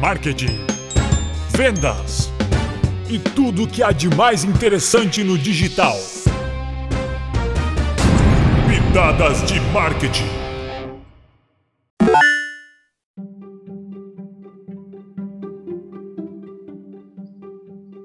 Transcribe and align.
marketing, 0.00 0.64
vendas 1.50 2.32
e 3.10 3.18
tudo 3.18 3.64
o 3.64 3.68
que 3.68 3.82
há 3.82 3.92
de 3.92 4.08
mais 4.08 4.44
interessante 4.44 5.22
no 5.22 5.36
digital. 5.36 5.94
Pitadas 8.66 9.42
de 9.42 9.60
marketing. 9.72 10.24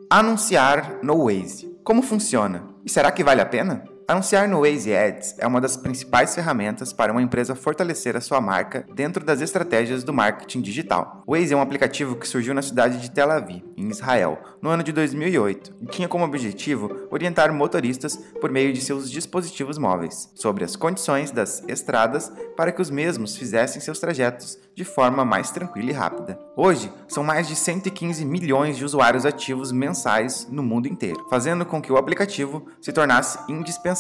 Anunciar 0.10 1.00
no 1.02 1.24
Waze. 1.24 1.80
Como 1.82 2.02
funciona? 2.02 2.76
E 2.86 2.92
será 2.92 3.10
que 3.10 3.24
vale 3.24 3.40
a 3.40 3.46
pena? 3.46 3.95
Anunciar 4.08 4.48
no 4.48 4.62
Waze 4.62 4.96
Ads 4.96 5.34
é 5.40 5.48
uma 5.48 5.60
das 5.60 5.76
principais 5.76 6.36
ferramentas 6.36 6.94
para 6.94 7.12
uma 7.12 7.24
empresa 7.24 7.56
fortalecer 7.56 8.16
a 8.16 8.22
sua 8.22 8.40
marca 8.40 8.86
dentro 8.94 9.26
das 9.26 9.42
estratégias 9.42 10.04
do 10.04 10.14
marketing 10.14 10.62
digital. 10.62 11.24
O 11.26 11.32
Waze 11.32 11.56
é 11.56 11.58
um 11.58 11.62
aplicativo 11.62 12.16
que 12.16 12.28
surgiu 12.28 12.54
na 12.54 12.62
cidade 12.62 13.02
de 13.02 13.10
Tel 13.10 13.32
Aviv, 13.32 13.64
em 13.76 13.90
Israel, 13.90 14.38
no 14.62 14.70
ano 14.70 14.84
de 14.84 14.92
2008, 14.92 15.74
e 15.82 15.86
tinha 15.88 16.08
como 16.08 16.24
objetivo 16.24 17.08
orientar 17.10 17.52
motoristas 17.52 18.16
por 18.40 18.52
meio 18.52 18.72
de 18.72 18.80
seus 18.80 19.10
dispositivos 19.10 19.80
móveis 19.80 20.30
sobre 20.36 20.64
as 20.64 20.76
condições 20.76 21.32
das 21.32 21.64
estradas 21.68 22.32
para 22.56 22.72
que 22.72 22.84
os 22.84 22.92
mesmos 22.92 23.36
fizessem 23.36 23.82
seus 23.82 24.00
trajetos 24.00 24.60
de 24.76 24.84
forma 24.84 25.26
mais 25.26 25.50
tranquila 25.50 25.90
e 25.90 25.94
rápida. 25.94 26.38
Hoje, 26.56 26.92
são 27.08 27.24
mais 27.24 27.48
de 27.48 27.56
115 27.56 28.24
milhões 28.26 28.78
de 28.78 28.86
usuários 28.86 29.26
ativos 29.26 29.72
mensais 29.72 30.48
no 30.52 30.62
mundo 30.62 30.88
inteiro, 30.88 31.26
fazendo 31.30 31.66
com 31.66 31.82
que 31.82 31.92
o 31.92 31.98
aplicativo 31.98 32.66
se 32.82 32.92
tornasse 32.92 33.40
indispensável 33.52 33.95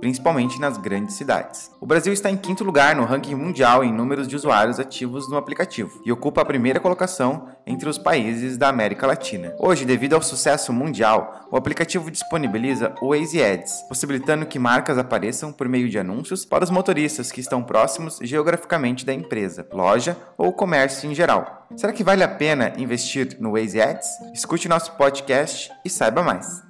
principalmente 0.00 0.60
nas 0.60 0.76
grandes 0.76 1.16
cidades. 1.16 1.70
O 1.80 1.86
Brasil 1.86 2.12
está 2.12 2.30
em 2.30 2.36
quinto 2.36 2.64
lugar 2.64 2.94
no 2.94 3.04
ranking 3.04 3.34
mundial 3.34 3.82
em 3.82 3.92
números 3.92 4.28
de 4.28 4.36
usuários 4.36 4.78
ativos 4.78 5.28
no 5.28 5.36
aplicativo 5.36 6.00
e 6.04 6.12
ocupa 6.12 6.40
a 6.40 6.44
primeira 6.44 6.80
colocação 6.80 7.48
entre 7.66 7.88
os 7.88 7.98
países 7.98 8.56
da 8.56 8.68
América 8.68 9.06
Latina. 9.06 9.54
Hoje, 9.58 9.84
devido 9.84 10.14
ao 10.14 10.22
sucesso 10.22 10.72
mundial, 10.72 11.46
o 11.50 11.56
aplicativo 11.56 12.10
disponibiliza 12.10 12.94
o 13.00 13.08
Waze 13.08 13.42
Ads, 13.42 13.82
possibilitando 13.88 14.46
que 14.46 14.58
marcas 14.58 14.98
apareçam 14.98 15.52
por 15.52 15.68
meio 15.68 15.88
de 15.88 15.98
anúncios 15.98 16.44
para 16.44 16.64
os 16.64 16.70
motoristas 16.70 17.32
que 17.32 17.40
estão 17.40 17.62
próximos 17.62 18.18
geograficamente 18.22 19.04
da 19.04 19.12
empresa, 19.12 19.66
loja 19.72 20.16
ou 20.36 20.52
comércio 20.52 21.10
em 21.10 21.14
geral. 21.14 21.66
Será 21.76 21.92
que 21.92 22.04
vale 22.04 22.22
a 22.22 22.28
pena 22.28 22.72
investir 22.78 23.36
no 23.40 23.52
Waze 23.52 23.80
Ads? 23.80 24.08
Escute 24.34 24.68
nosso 24.68 24.92
podcast 24.92 25.70
e 25.84 25.90
saiba 25.90 26.22
mais. 26.22 26.62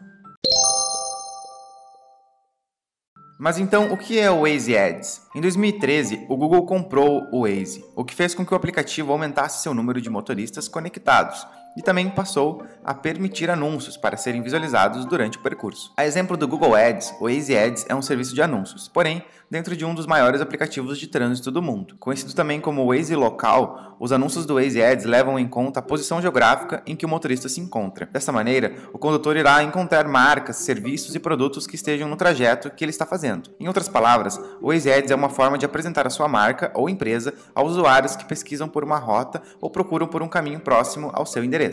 Mas 3.38 3.56
então, 3.56 3.92
o 3.92 3.96
que 3.96 4.18
é 4.18 4.28
o 4.28 4.40
Waze 4.40 4.76
Ads? 4.76 5.22
Em 5.32 5.40
2013, 5.40 6.26
o 6.28 6.36
Google 6.36 6.66
comprou 6.66 7.28
o 7.30 7.42
Waze, 7.42 7.84
o 7.94 8.04
que 8.04 8.12
fez 8.12 8.34
com 8.34 8.44
que 8.44 8.52
o 8.52 8.56
aplicativo 8.56 9.12
aumentasse 9.12 9.62
seu 9.62 9.72
número 9.72 10.00
de 10.00 10.10
motoristas 10.10 10.66
conectados 10.66 11.46
e 11.78 11.82
também 11.82 12.10
passou 12.10 12.64
a 12.84 12.92
permitir 12.92 13.48
anúncios 13.48 13.96
para 13.96 14.16
serem 14.16 14.42
visualizados 14.42 15.04
durante 15.04 15.38
o 15.38 15.40
percurso. 15.40 15.92
A 15.96 16.04
exemplo 16.04 16.36
do 16.36 16.48
Google 16.48 16.74
Ads, 16.74 17.14
o 17.20 17.24
Waze 17.24 17.56
Ads 17.56 17.86
é 17.88 17.94
um 17.94 18.02
serviço 18.02 18.34
de 18.34 18.42
anúncios, 18.42 18.88
porém 18.88 19.22
dentro 19.50 19.76
de 19.76 19.84
um 19.84 19.94
dos 19.94 20.06
maiores 20.06 20.40
aplicativos 20.40 20.98
de 20.98 21.06
trânsito 21.06 21.50
do 21.50 21.62
mundo. 21.62 21.96
Conhecido 21.98 22.34
também 22.34 22.60
como 22.60 22.92
Waze 22.92 23.14
Local, 23.14 23.96
os 23.98 24.12
anúncios 24.12 24.44
do 24.44 24.54
Waze 24.54 24.82
Ads 24.82 25.06
levam 25.06 25.38
em 25.38 25.48
conta 25.48 25.80
a 25.80 25.82
posição 25.82 26.20
geográfica 26.20 26.82
em 26.86 26.94
que 26.94 27.06
o 27.06 27.08
motorista 27.08 27.48
se 27.48 27.60
encontra. 27.60 28.06
Dessa 28.06 28.30
maneira, 28.30 28.74
o 28.92 28.98
condutor 28.98 29.36
irá 29.36 29.62
encontrar 29.62 30.06
marcas, 30.06 30.56
serviços 30.56 31.14
e 31.14 31.18
produtos 31.18 31.66
que 31.66 31.76
estejam 31.76 32.08
no 32.08 32.16
trajeto 32.16 32.70
que 32.70 32.84
ele 32.84 32.90
está 32.90 33.06
fazendo. 33.06 33.50
Em 33.58 33.66
outras 33.66 33.88
palavras, 33.88 34.38
o 34.60 34.68
Waze 34.68 34.92
Ads 34.92 35.10
é 35.10 35.14
uma 35.14 35.30
forma 35.30 35.56
de 35.56 35.64
apresentar 35.64 36.06
a 36.06 36.10
sua 36.10 36.28
marca 36.28 36.70
ou 36.74 36.88
empresa 36.88 37.32
aos 37.54 37.72
usuários 37.72 38.16
que 38.16 38.24
pesquisam 38.24 38.68
por 38.68 38.84
uma 38.84 38.98
rota 38.98 39.40
ou 39.60 39.70
procuram 39.70 40.06
por 40.06 40.22
um 40.22 40.28
caminho 40.28 40.60
próximo 40.60 41.10
ao 41.14 41.24
seu 41.24 41.42
endereço. 41.42 41.67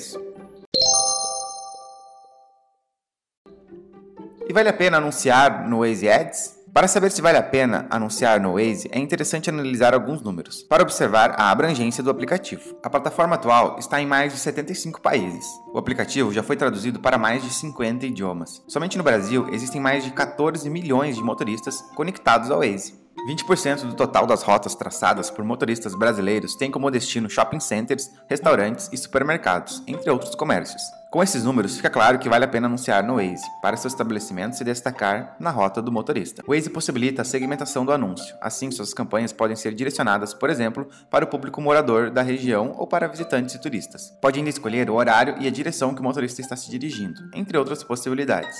E 4.47 4.53
vale 4.53 4.69
a 4.69 4.73
pena 4.73 4.97
anunciar 4.97 5.67
no 5.67 5.79
Waze 5.79 6.09
Ads? 6.09 6.56
Para 6.75 6.89
saber 6.89 7.09
se 7.09 7.22
vale 7.22 7.38
a 7.38 7.41
pena 7.41 7.88
anunciar 7.89 8.38
no 8.41 8.55
Waze, 8.55 8.89
é 8.91 9.00
interessante 9.00 9.50
analisar 9.50 9.94
alguns 9.94 10.22
números, 10.22 10.61
para 10.63 10.84
observar 10.84 11.34
a 11.39 11.50
abrangência 11.50 12.03
do 12.03 12.09
aplicativo. 12.09 12.78
A 12.84 12.89
plataforma 12.89 13.35
atual 13.35 13.78
está 13.79 14.01
em 14.01 14.05
mais 14.05 14.34
de 14.34 14.39
75 14.39 15.00
países. 15.00 15.45
O 15.73 15.78
aplicativo 15.78 16.34
já 16.34 16.44
foi 16.44 16.57
traduzido 16.57 17.00
para 17.00 17.17
mais 17.17 17.44
de 17.44 17.50
50 17.50 18.05
idiomas. 18.05 18.61
Somente 18.67 18.97
no 18.97 19.05
Brasil 19.05 19.47
existem 19.53 19.79
mais 19.79 20.03
de 20.03 20.11
14 20.11 20.69
milhões 20.69 21.16
de 21.16 21.23
motoristas 21.23 21.79
conectados 21.95 22.51
ao 22.51 22.59
Waze. 22.59 23.04
20% 23.25 23.88
do 23.88 23.96
total 23.96 24.28
das 24.28 24.44
rotas 24.44 24.75
traçadas 24.75 25.31
por 25.31 25.44
motoristas 25.44 25.96
brasileiros 25.96 26.56
tem 26.56 26.69
como 26.69 26.91
destino 26.91 27.30
shopping 27.30 27.59
centers, 27.59 28.12
restaurantes 28.30 28.88
e 28.94 28.97
supermercados, 28.97 29.81
entre 29.88 30.12
outros 30.12 30.36
comércios. 30.36 30.81
Com 31.09 31.24
esses 31.24 31.44
números, 31.44 31.78
fica 31.78 31.90
claro 31.90 32.19
que 32.19 32.30
vale 32.30 32.46
a 32.46 32.47
pena 32.47 32.68
anunciar 32.68 33.02
no 33.02 33.16
Waze, 33.16 33.46
para 33.62 33.78
seu 33.78 33.88
estabelecimento 33.88 34.58
se 34.58 34.64
destacar 34.64 35.35
na 35.40 35.50
rota 35.50 35.81
do 35.81 35.91
motorista. 35.91 36.44
O 36.46 36.53
Waze 36.53 36.69
possibilita 36.69 37.22
a 37.22 37.25
segmentação 37.25 37.85
do 37.85 37.94
anúncio, 37.94 38.35
assim 38.41 38.69
suas 38.69 38.94
campanhas 38.94 39.31
podem 39.31 39.56
ser 39.56 39.74
direcionadas, 39.74 40.34
por 40.34 40.50
exemplo, 40.50 40.88
para 41.09 41.25
o 41.25 41.28
público 41.28 41.62
morador 41.62 42.12
da 42.12 42.22
região 42.22 42.75
ou 42.78 42.85
para 42.85 43.08
visitantes 43.08 43.56
e 43.56 43.62
turistas. 43.62 44.14
Pode 44.22 44.38
ainda 44.38 44.50
escolher 44.50 44.90
o 44.90 44.96
horário 44.96 45.35
e 45.40 45.47
a 45.47 45.52
direção 45.52 45.96
que 45.96 46.02
o 46.02 46.03
motorista 46.03 46.41
está 46.41 46.56
se 46.56 46.69
dirigindo, 46.69 47.22
entre 47.34 47.58
outras 47.58 47.84
possibilidades. 47.84 48.58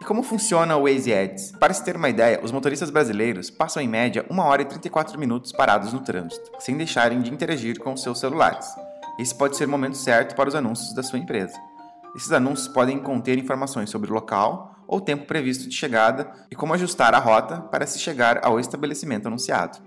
E 0.00 0.04
como 0.04 0.22
funciona 0.22 0.76
o 0.78 0.84
Waze 0.84 1.12
Ads? 1.12 1.52
Para 1.60 1.74
se 1.74 1.84
ter 1.84 1.94
uma 1.94 2.08
ideia, 2.08 2.40
os 2.42 2.50
motoristas 2.50 2.88
brasileiros 2.88 3.50
passam 3.50 3.82
em 3.82 3.88
média 3.88 4.24
1 4.30 4.38
hora 4.38 4.62
e 4.62 4.64
34 4.64 5.20
minutos 5.20 5.52
parados 5.52 5.92
no 5.92 6.00
trânsito, 6.00 6.50
sem 6.58 6.74
deixarem 6.74 7.20
de 7.20 7.30
interagir 7.30 7.78
com 7.78 7.94
seus 7.98 8.18
celulares. 8.18 8.66
Esse 9.18 9.34
pode 9.34 9.58
ser 9.58 9.66
o 9.66 9.68
momento 9.68 9.98
certo 9.98 10.34
para 10.34 10.48
os 10.48 10.54
anúncios 10.54 10.94
da 10.94 11.02
sua 11.02 11.18
empresa. 11.18 11.54
Esses 12.16 12.32
anúncios 12.32 12.66
podem 12.66 12.98
conter 12.98 13.36
informações 13.36 13.90
sobre 13.90 14.10
o 14.10 14.14
local 14.14 14.74
ou 14.88 15.02
tempo 15.02 15.26
previsto 15.26 15.68
de 15.68 15.74
chegada 15.74 16.32
e 16.50 16.56
como 16.56 16.72
ajustar 16.72 17.14
a 17.14 17.18
rota 17.18 17.60
para 17.60 17.86
se 17.86 17.98
chegar 17.98 18.40
ao 18.42 18.58
estabelecimento 18.58 19.26
anunciado. 19.28 19.78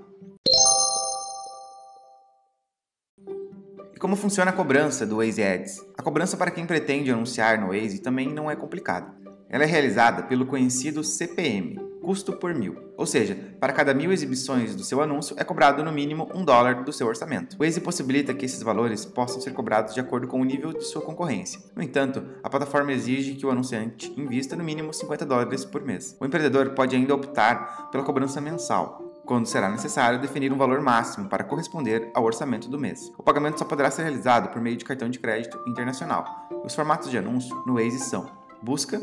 E 3.96 4.00
como 4.00 4.16
funciona 4.16 4.52
a 4.52 4.54
cobrança 4.54 5.08
do 5.08 5.18
Waze 5.18 5.44
Ads? 5.44 5.84
A 5.98 6.04
cobrança 6.04 6.38
para 6.38 6.52
quem 6.52 6.68
pretende 6.68 7.12
anunciar 7.12 7.60
no 7.60 7.70
Waze 7.70 8.00
também 8.00 8.32
não 8.32 8.50
é 8.50 8.56
complicada. 8.56 9.23
Ela 9.54 9.66
é 9.66 9.68
realizada 9.68 10.24
pelo 10.24 10.48
conhecido 10.48 11.04
CPM, 11.04 11.80
custo 12.02 12.34
por 12.34 12.56
mil. 12.56 12.76
Ou 12.98 13.06
seja, 13.06 13.38
para 13.60 13.72
cada 13.72 13.94
mil 13.94 14.12
exibições 14.12 14.76
do 14.76 14.84
seu 14.84 15.00
anúncio 15.00 15.36
é 15.38 15.44
cobrado 15.44 15.84
no 15.84 15.92
mínimo 15.92 16.28
um 16.34 16.44
dólar 16.44 16.84
do 16.84 16.92
seu 16.92 17.06
orçamento. 17.06 17.56
O 17.60 17.64
Waze 17.64 17.80
possibilita 17.80 18.34
que 18.34 18.48
esses 18.48 18.64
valores 18.64 19.06
possam 19.06 19.40
ser 19.40 19.54
cobrados 19.54 19.94
de 19.94 20.00
acordo 20.00 20.28
com 20.28 20.42
o 20.42 20.44
nível 20.44 20.74
de 20.74 20.84
sua 20.84 21.04
concorrência. 21.04 21.62
No 21.76 21.84
entanto, 21.84 22.24
a 22.42 22.50
plataforma 22.50 22.94
exige 22.94 23.36
que 23.36 23.46
o 23.46 23.52
anunciante 23.52 24.12
invista 24.20 24.56
no 24.56 24.64
mínimo 24.64 24.92
50 24.92 25.24
dólares 25.24 25.64
por 25.64 25.86
mês. 25.86 26.18
O 26.20 26.26
empreendedor 26.26 26.72
pode 26.72 26.96
ainda 26.96 27.14
optar 27.14 27.92
pela 27.92 28.04
cobrança 28.04 28.42
mensal, 28.42 29.22
quando 29.24 29.46
será 29.46 29.70
necessário 29.70 30.20
definir 30.20 30.52
um 30.52 30.58
valor 30.58 30.82
máximo 30.82 31.30
para 31.30 31.44
corresponder 31.44 32.10
ao 32.16 32.24
orçamento 32.24 32.68
do 32.68 32.80
mês. 32.80 33.12
O 33.20 33.22
pagamento 33.22 33.60
só 33.60 33.66
poderá 33.66 33.92
ser 33.92 34.02
realizado 34.02 34.52
por 34.52 34.60
meio 34.60 34.78
de 34.78 34.84
cartão 34.84 35.12
de 35.12 35.20
crédito 35.20 35.62
internacional. 35.68 36.50
Os 36.66 36.74
formatos 36.74 37.12
de 37.12 37.20
anúncio 37.20 37.56
no 37.68 37.76
Waze 37.76 38.00
são 38.00 38.42
busca, 38.64 39.00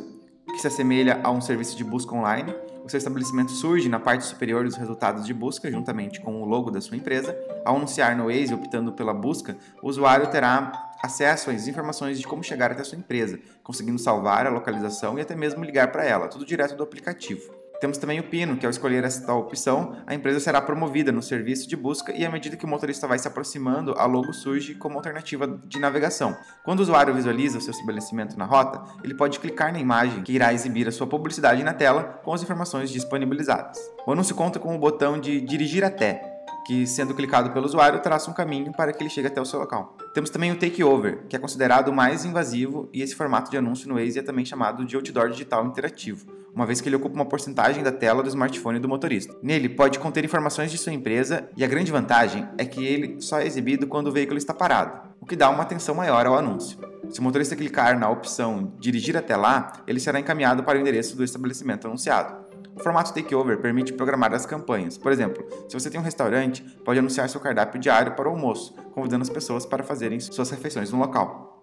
que 0.60 0.62
se 0.62 0.68
assemelha 0.68 1.20
a 1.24 1.30
um 1.30 1.40
serviço 1.40 1.74
de 1.74 1.82
busca 1.82 2.14
online. 2.14 2.54
O 2.84 2.88
seu 2.88 2.98
estabelecimento 2.98 3.50
surge 3.50 3.88
na 3.88 3.98
parte 3.98 4.26
superior 4.26 4.64
dos 4.64 4.76
resultados 4.76 5.24
de 5.24 5.32
busca, 5.32 5.70
juntamente 5.70 6.20
com 6.20 6.42
o 6.42 6.44
logo 6.44 6.70
da 6.70 6.82
sua 6.82 6.98
empresa. 6.98 7.34
Ao 7.64 7.76
anunciar 7.76 8.14
no 8.14 8.26
Waze 8.26 8.52
optando 8.52 8.92
pela 8.92 9.14
busca, 9.14 9.56
o 9.82 9.88
usuário 9.88 10.26
terá 10.26 10.90
acesso 11.02 11.50
às 11.50 11.66
informações 11.66 12.18
de 12.18 12.26
como 12.26 12.44
chegar 12.44 12.72
até 12.72 12.82
a 12.82 12.84
sua 12.84 12.98
empresa, 12.98 13.38
conseguindo 13.62 13.98
salvar 13.98 14.46
a 14.46 14.50
localização 14.50 15.18
e 15.18 15.22
até 15.22 15.34
mesmo 15.34 15.64
ligar 15.64 15.90
para 15.90 16.04
ela, 16.04 16.28
tudo 16.28 16.44
direto 16.44 16.76
do 16.76 16.82
aplicativo. 16.82 17.59
Temos 17.80 17.96
também 17.96 18.20
o 18.20 18.24
Pino, 18.24 18.58
que 18.58 18.66
ao 18.66 18.70
escolher 18.70 19.04
esta 19.04 19.32
opção, 19.32 19.96
a 20.06 20.14
empresa 20.14 20.38
será 20.38 20.60
promovida 20.60 21.10
no 21.10 21.22
serviço 21.22 21.66
de 21.66 21.74
busca 21.74 22.12
e 22.12 22.26
à 22.26 22.30
medida 22.30 22.54
que 22.54 22.66
o 22.66 22.68
motorista 22.68 23.08
vai 23.08 23.18
se 23.18 23.26
aproximando, 23.26 23.94
a 23.96 24.04
logo 24.04 24.34
surge 24.34 24.74
como 24.74 24.98
alternativa 24.98 25.58
de 25.64 25.78
navegação. 25.78 26.36
Quando 26.62 26.80
o 26.80 26.82
usuário 26.82 27.14
visualiza 27.14 27.56
o 27.56 27.60
seu 27.60 27.70
estabelecimento 27.70 28.38
na 28.38 28.44
rota, 28.44 28.84
ele 29.02 29.14
pode 29.14 29.40
clicar 29.40 29.72
na 29.72 29.80
imagem 29.80 30.22
que 30.22 30.32
irá 30.32 30.52
exibir 30.52 30.86
a 30.88 30.92
sua 30.92 31.06
publicidade 31.06 31.64
na 31.64 31.72
tela 31.72 32.20
com 32.22 32.34
as 32.34 32.42
informações 32.42 32.90
disponibilizadas. 32.90 33.78
O 34.06 34.12
anúncio 34.12 34.34
conta 34.34 34.58
com 34.58 34.76
o 34.76 34.78
botão 34.78 35.18
de 35.18 35.40
dirigir 35.40 35.82
até, 35.82 36.29
que, 36.70 36.86
sendo 36.86 37.12
clicado 37.12 37.50
pelo 37.50 37.66
usuário, 37.66 37.98
traça 37.98 38.30
um 38.30 38.32
caminho 38.32 38.72
para 38.72 38.92
que 38.92 39.02
ele 39.02 39.10
chegue 39.10 39.26
até 39.26 39.40
o 39.40 39.44
seu 39.44 39.58
local. 39.58 39.96
Temos 40.14 40.30
também 40.30 40.52
o 40.52 40.56
takeover, 40.56 41.26
que 41.28 41.34
é 41.34 41.38
considerado 41.38 41.88
o 41.88 41.92
mais 41.92 42.24
invasivo 42.24 42.88
e 42.92 43.02
esse 43.02 43.12
formato 43.12 43.50
de 43.50 43.56
anúncio 43.56 43.88
no 43.88 43.96
Waze 43.96 44.20
é 44.20 44.22
também 44.22 44.44
chamado 44.44 44.84
de 44.84 44.94
outdoor 44.94 45.30
digital 45.30 45.66
interativo 45.66 46.26
uma 46.52 46.66
vez 46.66 46.80
que 46.80 46.88
ele 46.88 46.96
ocupa 46.96 47.14
uma 47.14 47.24
porcentagem 47.24 47.80
da 47.80 47.92
tela 47.92 48.24
do 48.24 48.28
smartphone 48.28 48.80
do 48.80 48.88
motorista. 48.88 49.36
Nele 49.40 49.68
pode 49.68 50.00
conter 50.00 50.24
informações 50.24 50.72
de 50.72 50.78
sua 50.78 50.92
empresa 50.92 51.48
e 51.56 51.64
a 51.64 51.68
grande 51.68 51.92
vantagem 51.92 52.48
é 52.58 52.64
que 52.64 52.84
ele 52.84 53.20
só 53.20 53.38
é 53.38 53.46
exibido 53.46 53.86
quando 53.86 54.08
o 54.08 54.12
veículo 54.12 54.36
está 54.36 54.52
parado, 54.52 55.10
o 55.20 55.26
que 55.26 55.36
dá 55.36 55.48
uma 55.48 55.62
atenção 55.62 55.94
maior 55.94 56.26
ao 56.26 56.36
anúncio. 56.36 56.76
Se 57.08 57.20
o 57.20 57.22
motorista 57.22 57.54
clicar 57.54 57.98
na 57.98 58.10
opção 58.10 58.72
dirigir 58.80 59.16
até 59.16 59.36
lá, 59.36 59.72
ele 59.86 60.00
será 60.00 60.18
encaminhado 60.18 60.64
para 60.64 60.76
o 60.76 60.80
endereço 60.80 61.16
do 61.16 61.22
estabelecimento 61.22 61.86
anunciado. 61.86 62.39
O 62.80 62.82
formato 62.82 63.12
takeover 63.12 63.58
permite 63.58 63.92
programar 63.92 64.32
as 64.32 64.46
campanhas. 64.46 64.96
Por 64.96 65.12
exemplo, 65.12 65.46
se 65.68 65.78
você 65.78 65.90
tem 65.90 66.00
um 66.00 66.02
restaurante, 66.02 66.62
pode 66.82 66.98
anunciar 66.98 67.28
seu 67.28 67.38
cardápio 67.38 67.78
diário 67.78 68.12
para 68.12 68.26
o 68.26 68.32
almoço, 68.32 68.72
convidando 68.94 69.20
as 69.20 69.28
pessoas 69.28 69.66
para 69.66 69.84
fazerem 69.84 70.18
suas 70.18 70.48
refeições 70.48 70.90
no 70.90 70.98
local. 70.98 71.62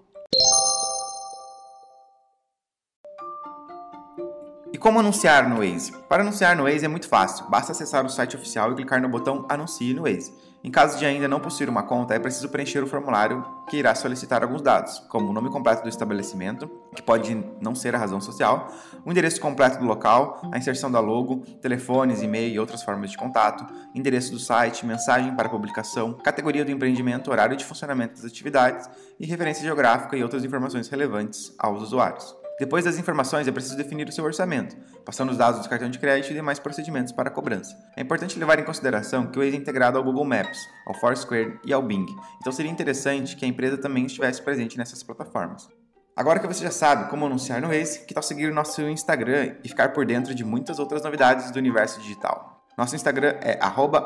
E 4.72 4.78
como 4.78 5.00
anunciar 5.00 5.50
no 5.50 5.58
Waze? 5.58 5.92
Para 6.08 6.22
anunciar 6.22 6.56
no 6.56 6.66
Waze 6.66 6.86
é 6.86 6.88
muito 6.88 7.08
fácil, 7.08 7.50
basta 7.50 7.72
acessar 7.72 8.06
o 8.06 8.10
site 8.10 8.36
oficial 8.36 8.72
e 8.72 8.76
clicar 8.76 9.02
no 9.02 9.10
botão 9.10 9.44
Anuncie 9.50 9.96
no 9.96 10.04
Waze. 10.04 10.32
Em 10.68 10.70
caso 10.70 11.00
de 11.00 11.06
ainda 11.06 11.30
não 11.30 11.40
possuir 11.40 11.70
uma 11.70 11.82
conta, 11.82 12.14
é 12.14 12.20
preciso 12.20 12.50
preencher 12.50 12.84
o 12.84 12.88
formulário 12.88 13.42
que 13.70 13.78
irá 13.78 13.96
solicitar 13.96 14.44
alguns 14.44 14.62
dados, 14.62 15.00
como 15.08 15.30
o 15.30 15.32
nome 15.32 15.50
completo 15.50 15.82
do 15.82 15.88
estabelecimento, 15.88 16.70
que 16.94 17.02
pode 17.02 17.42
não 17.62 17.74
ser 17.74 17.96
a 17.96 17.98
razão 17.98 18.20
social, 18.20 18.70
o 19.06 19.10
endereço 19.10 19.40
completo 19.40 19.80
do 19.80 19.86
local, 19.86 20.42
a 20.52 20.58
inserção 20.58 20.92
da 20.92 21.00
logo, 21.00 21.38
telefones, 21.62 22.22
e-mail 22.22 22.54
e 22.54 22.60
outras 22.60 22.84
formas 22.84 23.12
de 23.12 23.18
contato, 23.18 23.66
endereço 23.96 24.34
do 24.34 24.40
site, 24.40 24.86
mensagem 24.86 25.34
para 25.38 25.48
publicação, 25.48 26.12
categoria 26.16 26.66
do 26.66 26.72
empreendimento, 26.72 27.32
horário 27.32 27.56
de 27.56 27.64
funcionamento 27.64 28.16
das 28.16 28.26
atividades 28.26 28.90
e 29.18 29.26
referência 29.26 29.64
geográfica 29.64 30.18
e 30.18 30.22
outras 30.22 30.44
informações 30.44 30.90
relevantes 30.90 31.56
aos 31.58 31.82
usuários. 31.82 32.47
Depois 32.60 32.86
das 32.86 32.98
informações, 32.98 33.48
é 33.48 33.52
preciso 33.52 33.78
definir 33.78 34.08
o 34.08 34.12
seu 34.12 34.24
orçamento, 34.24 34.76
passando 35.06 35.30
os 35.30 35.38
dados 35.38 35.62
do 35.62 35.70
cartão 35.70 35.90
de 35.90 36.00
crédito 36.00 36.32
e 36.32 36.34
demais 36.34 36.58
procedimentos 36.58 37.14
para 37.14 37.30
a 37.30 37.32
cobrança. 37.32 37.78
É 37.96 38.02
importante 38.02 38.40
levar 38.40 38.58
em 38.58 38.64
consideração 38.64 39.28
que 39.28 39.38
o 39.38 39.44
Waze 39.44 39.56
é 39.56 39.60
integrado 39.60 39.98
ao 39.98 40.04
Google 40.04 40.26
Maps, 40.26 40.58
ao 40.88 40.96
Foursquare 40.96 41.60
e 41.64 41.72
ao 41.72 41.84
Bing, 41.84 42.08
então 42.42 42.52
seria 42.52 42.72
interessante 42.72 43.36
que 43.36 43.46
a 43.46 43.48
empresa 43.48 43.78
também 43.78 44.06
estivesse 44.06 44.42
presente 44.42 44.78
nessas 44.78 45.04
plataformas. 45.04 45.70
Agora 46.16 46.40
que 46.40 46.48
você 46.48 46.64
já 46.64 46.72
sabe 46.72 47.12
como 47.12 47.28
anunciar 47.28 47.62
no 47.62 47.68
Waze, 47.68 48.00
que 48.06 48.14
tal 48.14 48.24
seguir 48.24 48.50
o 48.50 48.54
nosso 48.54 48.82
Instagram 48.82 49.56
e 49.64 49.70
ficar 49.70 49.94
por 49.94 50.04
dentro 50.04 50.34
de 50.34 50.44
muitas 50.44 50.80
outras 50.80 51.04
novidades 51.04 51.52
do 51.52 51.60
universo 51.60 52.02
digital? 52.02 52.66
Nosso 52.76 52.96
Instagram 52.96 53.36
é 53.40 53.60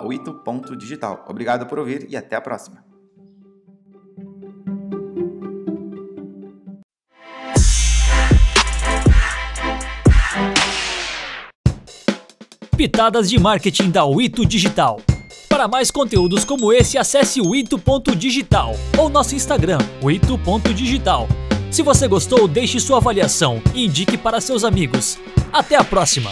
oito.digital. 0.04 1.25
Obrigado 1.30 1.68
por 1.68 1.80
ouvir 1.80 2.06
e 2.09 2.18
até 2.18 2.36
a 2.36 2.42
próxima! 2.42 2.91
Pitadas 12.81 13.30
de 13.30 13.39
Marketing 13.39 13.92
da 13.92 14.04
Wito 14.06 14.44
Digital. 14.44 15.00
Para 15.48 15.68
mais 15.68 15.92
conteúdos 15.92 16.44
como 16.44 16.74
esse, 16.74 16.98
acesse 16.98 17.39
o 17.39 17.54
ito.digital 17.54 18.75
ou 18.98 19.07
nosso 19.07 19.36
Instagram, 19.36 19.78
ito.digital. 20.01 21.28
Se 21.69 21.83
você 21.83 22.07
gostou, 22.07 22.48
deixe 22.48 22.80
sua 22.80 22.98
avaliação 22.98 23.62
e 23.75 23.86
indique 23.86 24.18
para 24.18 24.42
seus 24.42 24.63
amigos. 24.63 25.19
Até 25.54 25.75
a 25.75 25.83
próxima! 25.83 26.31